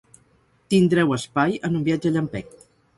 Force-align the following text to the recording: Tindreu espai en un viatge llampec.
Tindreu 0.75 1.15
espai 1.19 1.57
en 1.71 1.81
un 1.83 1.87
viatge 1.91 2.17
llampec. 2.19 2.55